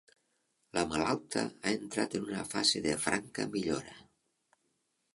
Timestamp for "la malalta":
0.77-1.43